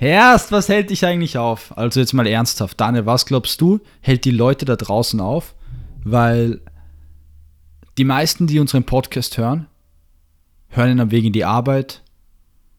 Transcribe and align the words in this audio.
Erst, 0.00 0.52
was 0.52 0.68
hält 0.68 0.90
dich 0.90 1.04
eigentlich 1.04 1.38
auf? 1.38 1.76
Also 1.76 1.98
jetzt 1.98 2.12
mal 2.12 2.26
ernsthaft. 2.26 2.80
Daniel, 2.80 3.06
was 3.06 3.26
glaubst 3.26 3.60
du, 3.60 3.80
hält 4.00 4.24
die 4.24 4.30
Leute 4.30 4.64
da 4.64 4.76
draußen 4.76 5.20
auf? 5.20 5.54
Weil 6.04 6.60
die 7.98 8.04
meisten, 8.04 8.46
die 8.46 8.60
unseren 8.60 8.84
Podcast 8.84 9.38
hören, 9.38 9.66
hören 10.68 10.92
ihn 10.92 11.00
am 11.00 11.10
Weg 11.10 11.24
in 11.24 11.32
die 11.32 11.44
Arbeit, 11.44 12.02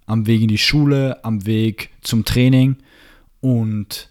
am 0.05 0.27
Weg 0.27 0.41
in 0.41 0.47
die 0.47 0.57
Schule, 0.57 1.23
am 1.25 1.45
Weg 1.45 1.89
zum 2.01 2.23
Training. 2.23 2.77
Und 3.41 4.09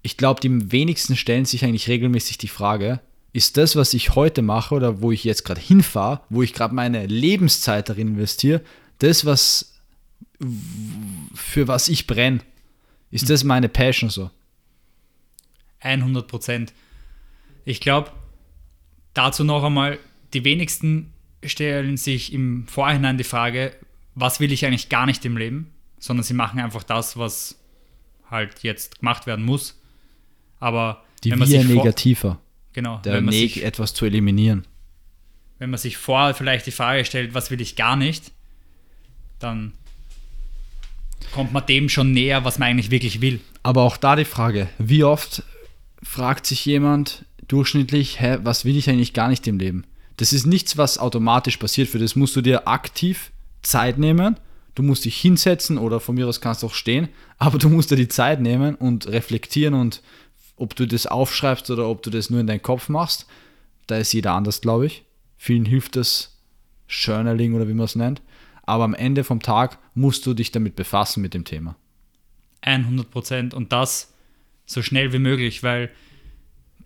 ich 0.00 0.16
glaube, 0.16 0.40
die 0.40 0.72
wenigsten 0.72 1.16
stellen 1.16 1.44
sich 1.44 1.64
eigentlich 1.64 1.88
regelmäßig 1.88 2.38
die 2.38 2.48
Frage, 2.48 3.00
ist 3.34 3.58
das, 3.58 3.76
was 3.76 3.92
ich 3.92 4.14
heute 4.14 4.40
mache 4.40 4.74
oder 4.74 5.02
wo 5.02 5.12
ich 5.12 5.22
jetzt 5.22 5.44
gerade 5.44 5.60
hinfahre, 5.60 6.22
wo 6.30 6.42
ich 6.42 6.54
gerade 6.54 6.74
meine 6.74 7.04
Lebenszeit 7.04 7.90
darin 7.90 8.08
investiere, 8.08 8.62
das, 8.98 9.26
was 9.26 9.74
für 11.36 11.68
was 11.68 11.88
ich 11.88 12.06
brenne? 12.06 12.40
Ist 13.10 13.30
das 13.30 13.44
meine 13.44 13.68
Passion 13.68 14.10
so? 14.10 14.30
100 15.80 16.26
Prozent. 16.26 16.72
Ich 17.64 17.80
glaube, 17.80 18.10
dazu 19.14 19.44
noch 19.44 19.62
einmal, 19.64 19.98
die 20.32 20.44
wenigsten 20.44 21.12
stellen 21.44 21.96
sich 21.96 22.32
im 22.32 22.66
Vorhinein 22.66 23.18
die 23.18 23.24
Frage, 23.24 23.72
was 24.14 24.40
will 24.40 24.52
ich 24.52 24.66
eigentlich 24.66 24.88
gar 24.88 25.06
nicht 25.06 25.24
im 25.24 25.36
Leben, 25.36 25.72
sondern 25.98 26.24
sie 26.24 26.34
machen 26.34 26.58
einfach 26.58 26.82
das, 26.82 27.16
was 27.16 27.58
halt 28.30 28.62
jetzt 28.62 28.98
gemacht 29.00 29.26
werden 29.26 29.44
muss. 29.44 29.80
Aber 30.58 31.04
die 31.22 31.30
wenn 31.30 31.38
man 31.38 31.48
sich 31.48 31.64
negativer, 31.64 32.40
genau, 32.72 32.98
der 32.98 33.14
wenn 33.14 33.26
Neg 33.26 33.54
sich, 33.54 33.64
etwas 33.64 33.94
zu 33.94 34.04
eliminieren. 34.06 34.66
wenn 35.58 35.70
man 35.70 35.78
sich 35.78 35.96
vorher 35.96 36.34
vielleicht 36.34 36.66
die 36.66 36.72
Frage 36.72 37.04
stellt, 37.04 37.34
was 37.34 37.50
will 37.50 37.60
ich 37.60 37.76
gar 37.76 37.96
nicht, 37.96 38.32
dann 39.38 39.72
kommt 41.32 41.52
man 41.52 41.66
dem 41.66 41.88
schon 41.88 42.12
näher, 42.12 42.44
was 42.44 42.58
man 42.58 42.68
eigentlich 42.68 42.90
wirklich 42.90 43.20
will. 43.20 43.40
Aber 43.62 43.82
auch 43.82 43.96
da 43.96 44.16
die 44.16 44.24
Frage, 44.24 44.68
wie 44.78 45.04
oft 45.04 45.42
fragt 46.02 46.46
sich 46.46 46.64
jemand 46.64 47.24
durchschnittlich, 47.48 48.20
hä, 48.20 48.38
was 48.42 48.64
will 48.64 48.76
ich 48.76 48.88
eigentlich 48.88 49.12
gar 49.12 49.28
nicht 49.28 49.46
im 49.46 49.58
Leben? 49.58 49.84
Das 50.16 50.32
ist 50.32 50.46
nichts, 50.46 50.76
was 50.76 50.98
automatisch 50.98 51.58
passiert. 51.58 51.88
Für 51.88 51.98
das 51.98 52.16
musst 52.16 52.36
du 52.36 52.40
dir 52.40 52.66
aktiv 52.66 53.30
Zeit 53.62 53.98
nehmen. 53.98 54.36
Du 54.74 54.82
musst 54.82 55.04
dich 55.04 55.16
hinsetzen 55.16 55.78
oder 55.78 56.00
von 56.00 56.14
mir 56.14 56.26
aus 56.26 56.40
kannst 56.40 56.62
du 56.62 56.66
auch 56.66 56.74
stehen, 56.74 57.08
aber 57.38 57.58
du 57.58 57.68
musst 57.68 57.90
dir 57.90 57.96
die 57.96 58.08
Zeit 58.08 58.40
nehmen 58.40 58.74
und 58.74 59.06
reflektieren 59.08 59.74
und 59.74 60.02
ob 60.56 60.74
du 60.74 60.86
das 60.86 61.06
aufschreibst 61.06 61.70
oder 61.70 61.88
ob 61.88 62.02
du 62.02 62.10
das 62.10 62.30
nur 62.30 62.40
in 62.40 62.46
deinen 62.46 62.62
Kopf 62.62 62.88
machst, 62.88 63.26
da 63.86 63.96
ist 63.96 64.12
jeder 64.12 64.32
anders, 64.32 64.60
glaube 64.60 64.86
ich. 64.86 65.04
Vielen 65.36 65.64
hilft 65.64 65.96
das 65.96 66.36
Journaling 66.88 67.54
oder 67.54 67.68
wie 67.68 67.74
man 67.74 67.84
es 67.84 67.94
nennt. 67.94 68.22
Aber 68.66 68.84
am 68.84 68.94
Ende 68.94 69.24
vom 69.24 69.40
Tag 69.40 69.78
musst 69.94 70.26
du 70.26 70.34
dich 70.34 70.50
damit 70.50 70.76
befassen 70.76 71.22
mit 71.22 71.34
dem 71.34 71.44
Thema. 71.44 71.76
100 72.62 73.10
Prozent 73.10 73.54
und 73.54 73.72
das 73.72 74.12
so 74.66 74.82
schnell 74.82 75.12
wie 75.12 75.20
möglich, 75.20 75.62
weil 75.62 75.90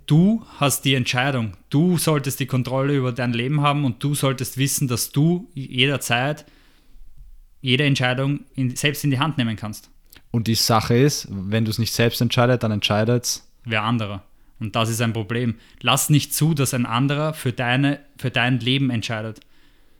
du 0.06 0.45
hast 0.59 0.84
die 0.84 0.95
Entscheidung. 0.95 1.56
Du 1.70 1.97
solltest 1.97 2.39
die 2.41 2.47
Kontrolle 2.47 2.95
über 2.97 3.12
dein 3.12 3.33
Leben 3.33 3.62
haben 3.62 3.84
und 3.84 4.05
du 4.05 4.14
solltest 4.14 4.59
wissen, 4.59 4.89
dass 4.89 5.11
du 5.11 5.48
jederzeit 5.55 6.45
jede 7.62 7.84
Entscheidung 7.84 8.41
in, 8.55 8.77
selbst 8.77 9.05
in 9.05 9.11
die 9.11 9.19
Hand 9.19 9.39
nehmen 9.39 9.56
kannst. 9.56 9.91
Und 10.31 10.47
die 10.47 10.55
Sache 10.55 10.97
ist, 10.97 11.28
wenn 11.31 11.65
du 11.65 11.70
es 11.70 11.78
nicht 11.78 11.92
selbst 11.92 12.20
entscheidest, 12.20 12.62
dann 12.62 12.72
entscheidet 12.72 13.42
Wer 13.65 13.83
anderer. 13.83 14.25
Und 14.59 14.77
das 14.77 14.91
ist 14.91 15.00
ein 15.00 15.12
Problem. 15.12 15.56
Lass 15.81 16.11
nicht 16.11 16.34
zu, 16.34 16.55
dass 16.55 16.75
ein 16.75 16.87
anderer 16.87 17.34
für, 17.34 17.53
deine, 17.53 18.00
für 18.19 18.31
dein 18.31 18.61
Leben 18.61 18.91
entscheidet. 18.91 19.41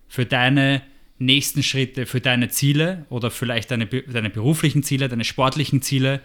Für 0.09 0.27
deine 0.27 0.83
nächsten 1.21 1.63
Schritte, 1.63 2.07
für 2.07 2.21
deine 2.21 2.49
Ziele 2.49 3.07
oder 3.11 3.31
vielleicht 3.31 3.71
deine, 3.71 3.87
deine 3.87 4.31
beruflichen 4.31 4.83
Ziele, 4.83 5.09
deine 5.09 5.25
sportlichen 5.25 5.83
Ziele 5.83 6.21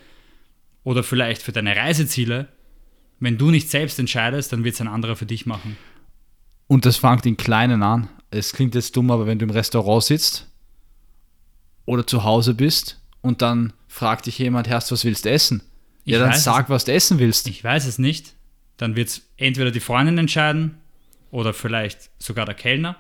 oder 0.84 1.04
vielleicht 1.04 1.42
für 1.42 1.52
deine 1.52 1.76
Reiseziele. 1.76 2.48
Wenn 3.20 3.38
du 3.38 3.52
nicht 3.52 3.70
selbst 3.70 4.00
entscheidest, 4.00 4.52
dann 4.52 4.64
wird 4.64 4.76
es 4.76 4.82
ein 4.82 4.88
anderer 4.88 5.16
für 5.16 5.26
dich 5.26 5.46
machen. 5.46 5.78
Und 6.68 6.86
das 6.86 6.98
fängt 6.98 7.26
in 7.26 7.38
Kleinen 7.38 7.84
an. 7.84 8.10
Es 8.32 8.54
klingt 8.54 8.74
jetzt 8.74 8.96
dumm, 8.96 9.12
aber 9.12 9.28
wenn 9.28 9.38
du 9.38 9.46
im 9.46 9.52
Restaurant 9.52 10.04
sitzt 10.04 10.50
oder 11.86 12.08
zu 12.08 12.24
Hause 12.24 12.54
bist 12.54 13.02
und 13.22 13.42
dann 13.42 13.74
fragt 13.88 14.26
dich 14.26 14.40
jemand, 14.40 14.68
Herrst, 14.68 14.92
was 14.92 15.06
willst 15.06 15.26
du 15.26 15.30
essen? 15.30 15.62
ja, 16.06 16.18
Ich 16.18 16.22
dann 16.22 16.30
weiß 16.32 16.44
sag, 16.44 16.70
was 16.70 16.86
du 16.86 16.94
essen 16.94 17.20
willst. 17.20 17.48
Ich 17.48 17.64
weiß 17.64 17.86
es 17.86 18.00
nicht. 18.00 18.34
Dann 18.78 18.96
wird 18.96 19.10
es 19.10 19.22
entweder 19.38 19.72
die 19.72 19.80
Freundin 19.80 20.18
entscheiden 20.18 20.78
oder 21.32 21.54
vielleicht 21.54 22.10
sogar 22.22 22.46
der 22.46 22.56
Kellner, 22.56 22.98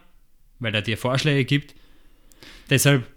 weil 0.59 0.73
er 0.73 0.81
dir 0.81 0.97
Vorschläge 0.97 1.44
gibt. 1.45 1.75
Deshalb 2.70 3.08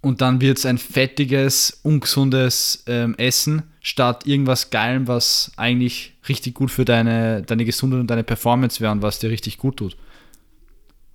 Und 0.00 0.20
dann 0.20 0.42
wird 0.42 0.58
es 0.58 0.66
ein 0.66 0.76
fettiges, 0.76 1.80
ungesundes 1.82 2.84
ähm, 2.86 3.14
Essen 3.16 3.62
statt 3.80 4.26
irgendwas 4.26 4.68
Geilem, 4.68 5.08
was 5.08 5.52
eigentlich 5.56 6.12
richtig 6.28 6.54
gut 6.54 6.70
für 6.70 6.84
deine, 6.84 7.42
deine 7.42 7.64
Gesundheit 7.64 8.00
und 8.00 8.08
deine 8.08 8.24
Performance 8.24 8.80
wäre 8.80 8.92
und 8.92 9.00
was 9.00 9.18
dir 9.18 9.30
richtig 9.30 9.56
gut 9.56 9.78
tut. 9.78 9.96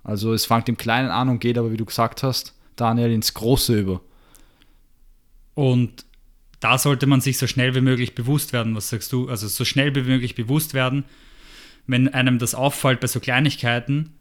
Also 0.02 0.32
es 0.32 0.46
fängt 0.46 0.68
im 0.68 0.76
Kleinen 0.76 1.10
an 1.10 1.28
und 1.28 1.40
geht 1.40 1.56
aber, 1.56 1.70
wie 1.70 1.76
du 1.76 1.84
gesagt 1.84 2.24
hast, 2.24 2.54
Daniel, 2.74 3.12
ins 3.12 3.32
Große 3.34 3.78
über. 3.78 4.00
Und 5.54 6.04
da 6.58 6.76
sollte 6.76 7.06
man 7.06 7.20
sich 7.20 7.38
so 7.38 7.46
schnell 7.46 7.74
wie 7.76 7.80
möglich 7.80 8.16
bewusst 8.16 8.52
werden. 8.52 8.74
Was 8.74 8.88
sagst 8.88 9.12
du? 9.12 9.28
Also 9.28 9.46
so 9.46 9.64
schnell 9.64 9.94
wie 9.94 10.02
möglich 10.02 10.34
bewusst 10.34 10.74
werden, 10.74 11.04
wenn 11.86 12.08
einem 12.08 12.38
das 12.40 12.56
auffällt 12.56 12.98
bei 12.98 13.06
so 13.06 13.20
Kleinigkeiten 13.20 14.14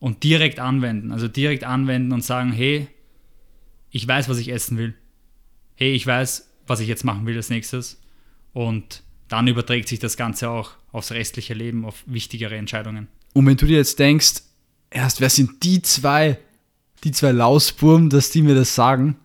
und 0.00 0.24
direkt 0.24 0.58
anwenden. 0.58 1.12
Also 1.12 1.28
direkt 1.28 1.62
anwenden 1.62 2.12
und 2.12 2.24
sagen, 2.24 2.50
hey, 2.50 2.88
ich 3.90 4.06
weiß, 4.08 4.28
was 4.28 4.38
ich 4.38 4.48
essen 4.50 4.78
will. 4.78 4.94
Hey, 5.76 5.92
ich 5.92 6.06
weiß, 6.06 6.48
was 6.66 6.80
ich 6.80 6.88
jetzt 6.88 7.04
machen 7.04 7.26
will 7.26 7.36
als 7.36 7.50
nächstes. 7.50 8.00
Und 8.52 9.02
dann 9.28 9.46
überträgt 9.46 9.88
sich 9.88 9.98
das 9.98 10.16
Ganze 10.16 10.50
auch 10.50 10.72
aufs 10.90 11.12
restliche 11.12 11.54
Leben, 11.54 11.84
auf 11.84 12.02
wichtigere 12.06 12.56
Entscheidungen. 12.56 13.06
Und 13.32 13.46
wenn 13.46 13.56
du 13.56 13.66
dir 13.66 13.76
jetzt 13.76 13.98
denkst, 13.98 14.42
erst 14.90 15.20
wer 15.20 15.30
sind 15.30 15.62
die 15.62 15.82
zwei, 15.82 16.38
die 17.04 17.12
zwei 17.12 17.30
Lausburm, 17.30 18.10
dass 18.10 18.30
die 18.30 18.42
mir 18.42 18.54
das 18.54 18.74
sagen? 18.74 19.16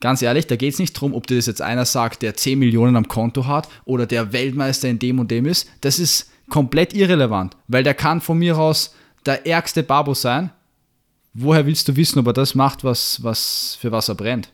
Ganz 0.00 0.22
ehrlich, 0.22 0.46
da 0.46 0.56
geht 0.56 0.72
es 0.72 0.78
nicht 0.78 0.96
darum, 0.96 1.12
ob 1.12 1.26
dir 1.26 1.36
das 1.36 1.44
jetzt 1.44 1.60
einer 1.60 1.84
sagt, 1.84 2.22
der 2.22 2.34
10 2.34 2.58
Millionen 2.58 2.96
am 2.96 3.08
Konto 3.08 3.46
hat 3.46 3.68
oder 3.84 4.06
der 4.06 4.32
Weltmeister 4.32 4.88
in 4.88 4.98
dem 4.98 5.18
und 5.18 5.30
dem 5.30 5.44
ist. 5.44 5.68
Das 5.82 5.98
ist 5.98 6.30
komplett 6.48 6.94
irrelevant, 6.94 7.56
weil 7.68 7.84
der 7.84 7.92
kann 7.92 8.22
von 8.22 8.38
mir 8.38 8.56
aus 8.56 8.94
der 9.26 9.46
ärgste 9.46 9.82
Babo 9.82 10.14
sein. 10.14 10.50
Woher 11.32 11.66
willst 11.66 11.88
du 11.88 11.96
wissen, 11.96 12.18
ob 12.18 12.26
er 12.26 12.32
das 12.32 12.54
macht, 12.54 12.82
was, 12.84 13.22
was, 13.22 13.76
für 13.80 13.92
was 13.92 14.08
er 14.08 14.14
brennt? 14.14 14.52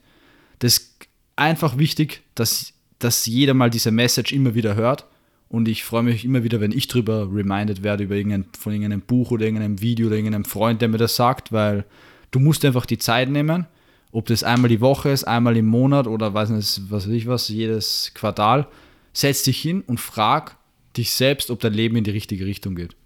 Das 0.58 0.78
ist 0.78 0.96
einfach 1.36 1.78
wichtig, 1.78 2.22
dass, 2.34 2.72
dass 2.98 3.26
jeder 3.26 3.54
mal 3.54 3.70
diese 3.70 3.90
Message 3.90 4.32
immer 4.32 4.54
wieder 4.54 4.74
hört. 4.74 5.06
Und 5.48 5.68
ich 5.68 5.84
freue 5.84 6.02
mich 6.02 6.24
immer 6.24 6.42
wieder, 6.42 6.60
wenn 6.60 6.72
ich 6.72 6.88
drüber 6.88 7.28
reminded 7.32 7.82
werde, 7.82 8.04
über 8.04 8.16
irgendein, 8.16 8.46
von 8.58 8.72
irgendeinem 8.72 9.02
Buch 9.02 9.30
oder 9.30 9.44
irgendeinem 9.44 9.80
Video 9.80 10.08
oder 10.08 10.16
irgendeinem 10.16 10.44
Freund, 10.44 10.82
der 10.82 10.88
mir 10.88 10.98
das 10.98 11.16
sagt, 11.16 11.52
weil 11.52 11.84
du 12.32 12.40
musst 12.40 12.64
einfach 12.64 12.84
die 12.84 12.98
Zeit 12.98 13.30
nehmen, 13.30 13.66
ob 14.10 14.26
das 14.26 14.42
einmal 14.42 14.68
die 14.68 14.80
Woche 14.80 15.10
ist, 15.10 15.24
einmal 15.24 15.56
im 15.56 15.66
Monat 15.66 16.06
oder 16.06 16.34
weiß 16.34 16.50
nicht, 16.50 16.90
was 16.90 17.06
weiß 17.06 17.12
ich 17.14 17.26
was, 17.26 17.48
jedes 17.48 18.12
Quartal. 18.14 18.66
Setz 19.12 19.44
dich 19.44 19.60
hin 19.60 19.82
und 19.86 20.00
frag 20.00 20.56
dich 20.96 21.12
selbst, 21.12 21.50
ob 21.50 21.60
dein 21.60 21.74
Leben 21.74 21.96
in 21.96 22.04
die 22.04 22.10
richtige 22.10 22.44
Richtung 22.44 22.74
geht. 22.74 22.96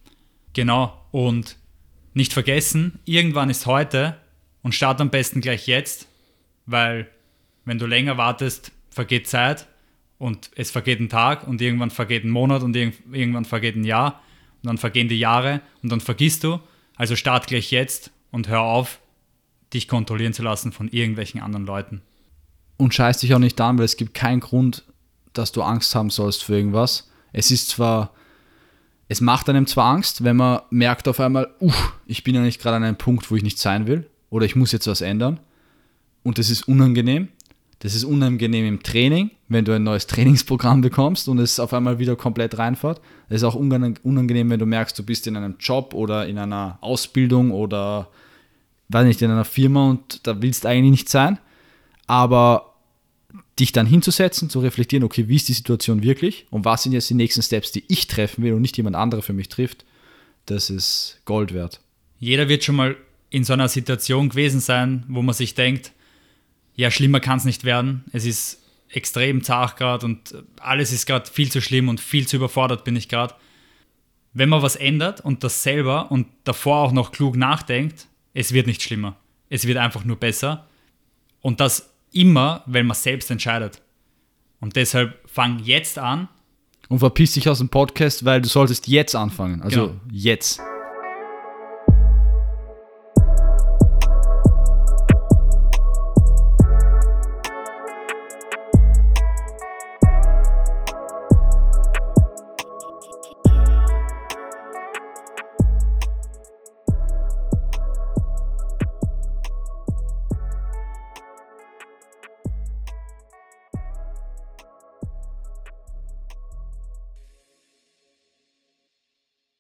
Genau. 0.54 0.99
Und 1.10 1.56
nicht 2.14 2.32
vergessen, 2.32 2.98
irgendwann 3.04 3.50
ist 3.50 3.66
heute 3.66 4.16
und 4.62 4.74
start 4.74 5.00
am 5.00 5.10
besten 5.10 5.40
gleich 5.40 5.66
jetzt, 5.66 6.08
weil 6.66 7.08
wenn 7.64 7.78
du 7.78 7.86
länger 7.86 8.16
wartest, 8.16 8.72
vergeht 8.90 9.28
Zeit 9.28 9.66
und 10.18 10.50
es 10.56 10.70
vergeht 10.70 11.00
ein 11.00 11.08
Tag 11.08 11.46
und 11.46 11.60
irgendwann 11.60 11.90
vergeht 11.90 12.24
ein 12.24 12.30
Monat 12.30 12.62
und 12.62 12.74
irg 12.76 12.94
irgendwann 13.12 13.44
vergeht 13.44 13.76
ein 13.76 13.84
Jahr 13.84 14.22
und 14.62 14.66
dann 14.66 14.78
vergehen 14.78 15.08
die 15.08 15.18
Jahre 15.18 15.60
und 15.82 15.90
dann 15.90 16.00
vergisst 16.00 16.44
du. 16.44 16.60
Also 16.96 17.16
start 17.16 17.46
gleich 17.46 17.70
jetzt 17.70 18.10
und 18.30 18.48
hör 18.48 18.60
auf, 18.62 19.00
dich 19.72 19.88
kontrollieren 19.88 20.32
zu 20.32 20.42
lassen 20.42 20.72
von 20.72 20.88
irgendwelchen 20.88 21.40
anderen 21.40 21.64
Leuten. 21.64 22.02
Und 22.76 22.94
scheiß 22.94 23.18
dich 23.18 23.34
auch 23.34 23.38
nicht 23.38 23.60
an, 23.60 23.78
weil 23.78 23.84
es 23.84 23.96
gibt 23.96 24.14
keinen 24.14 24.40
Grund, 24.40 24.84
dass 25.32 25.52
du 25.52 25.62
Angst 25.62 25.94
haben 25.94 26.10
sollst 26.10 26.42
für 26.42 26.56
irgendwas. 26.56 27.10
Es 27.32 27.50
ist 27.50 27.68
zwar, 27.68 28.12
es 29.10 29.20
macht 29.20 29.48
einem 29.48 29.66
zwar 29.66 29.92
Angst, 29.92 30.22
wenn 30.22 30.36
man 30.36 30.60
merkt 30.70 31.08
auf 31.08 31.18
einmal, 31.18 31.52
uff, 31.58 31.94
ich 32.06 32.22
bin 32.22 32.36
ja 32.36 32.42
nicht 32.42 32.62
gerade 32.62 32.76
an 32.76 32.84
einem 32.84 32.96
Punkt, 32.96 33.28
wo 33.28 33.34
ich 33.34 33.42
nicht 33.42 33.58
sein 33.58 33.88
will 33.88 34.08
oder 34.30 34.46
ich 34.46 34.54
muss 34.54 34.70
jetzt 34.70 34.86
was 34.86 35.00
ändern. 35.00 35.40
Und 36.22 36.38
das 36.38 36.48
ist 36.48 36.68
unangenehm. 36.68 37.26
Das 37.80 37.96
ist 37.96 38.04
unangenehm 38.04 38.64
im 38.66 38.82
Training, 38.84 39.32
wenn 39.48 39.64
du 39.64 39.72
ein 39.74 39.82
neues 39.82 40.06
Trainingsprogramm 40.06 40.80
bekommst 40.80 41.28
und 41.28 41.40
es 41.40 41.58
auf 41.58 41.74
einmal 41.74 41.98
wieder 41.98 42.14
komplett 42.14 42.56
reinfährt. 42.56 43.00
Es 43.28 43.38
ist 43.38 43.42
auch 43.42 43.56
unangenehm, 43.56 44.48
wenn 44.48 44.60
du 44.60 44.66
merkst, 44.66 44.96
du 44.96 45.02
bist 45.02 45.26
in 45.26 45.36
einem 45.36 45.56
Job 45.58 45.92
oder 45.92 46.28
in 46.28 46.38
einer 46.38 46.78
Ausbildung 46.80 47.50
oder, 47.50 48.10
weiß 48.90 49.06
nicht, 49.06 49.22
in 49.22 49.32
einer 49.32 49.44
Firma 49.44 49.90
und 49.90 50.24
da 50.24 50.40
willst 50.40 50.62
du 50.62 50.68
eigentlich 50.68 50.90
nicht 50.92 51.08
sein. 51.08 51.40
Aber 52.06 52.69
dich 53.60 53.72
dann 53.72 53.86
hinzusetzen, 53.86 54.50
zu 54.50 54.60
reflektieren, 54.60 55.04
okay, 55.04 55.28
wie 55.28 55.36
ist 55.36 55.48
die 55.48 55.52
Situation 55.52 56.02
wirklich 56.02 56.46
und 56.50 56.64
was 56.64 56.82
sind 56.82 56.92
jetzt 56.92 57.10
die 57.10 57.14
nächsten 57.14 57.42
Steps, 57.42 57.72
die 57.72 57.84
ich 57.88 58.06
treffen 58.06 58.42
will 58.42 58.54
und 58.54 58.62
nicht 58.62 58.76
jemand 58.76 58.96
anderer 58.96 59.22
für 59.22 59.32
mich 59.32 59.48
trifft, 59.48 59.84
das 60.46 60.70
ist 60.70 61.20
Gold 61.26 61.54
wert. 61.54 61.80
Jeder 62.18 62.48
wird 62.48 62.64
schon 62.64 62.76
mal 62.76 62.96
in 63.30 63.44
so 63.44 63.52
einer 63.52 63.68
Situation 63.68 64.30
gewesen 64.30 64.60
sein, 64.60 65.04
wo 65.08 65.22
man 65.22 65.34
sich 65.34 65.54
denkt, 65.54 65.92
ja, 66.74 66.90
schlimmer 66.90 67.20
kann 67.20 67.38
es 67.38 67.44
nicht 67.44 67.64
werden. 67.64 68.04
Es 68.12 68.24
ist 68.24 68.60
extrem 68.88 69.44
zart 69.44 69.76
gerade 69.76 70.04
und 70.04 70.34
alles 70.60 70.92
ist 70.92 71.06
gerade 71.06 71.30
viel 71.30 71.50
zu 71.50 71.60
schlimm 71.60 71.88
und 71.88 72.00
viel 72.00 72.26
zu 72.26 72.36
überfordert 72.36 72.84
bin 72.84 72.96
ich 72.96 73.08
gerade. 73.08 73.34
Wenn 74.32 74.48
man 74.48 74.62
was 74.62 74.76
ändert 74.76 75.20
und 75.20 75.44
das 75.44 75.62
selber 75.62 76.10
und 76.10 76.26
davor 76.44 76.78
auch 76.78 76.92
noch 76.92 77.12
klug 77.12 77.36
nachdenkt, 77.36 78.08
es 78.34 78.52
wird 78.52 78.66
nicht 78.66 78.82
schlimmer. 78.82 79.16
Es 79.48 79.66
wird 79.66 79.78
einfach 79.78 80.04
nur 80.04 80.16
besser. 80.16 80.68
Und 81.40 81.60
das 81.60 81.89
immer, 82.12 82.62
wenn 82.66 82.86
man 82.86 82.94
selbst 82.96 83.30
entscheidet. 83.30 83.80
Und 84.60 84.76
deshalb 84.76 85.18
fang 85.28 85.58
jetzt 85.60 85.98
an. 85.98 86.28
Und 86.88 86.98
verpiss 86.98 87.32
dich 87.34 87.48
aus 87.48 87.58
dem 87.58 87.68
Podcast, 87.68 88.24
weil 88.24 88.40
du 88.42 88.48
solltest 88.48 88.88
jetzt 88.88 89.14
anfangen. 89.14 89.62
Also 89.62 89.88
Genau. 89.88 90.00
jetzt. 90.10 90.60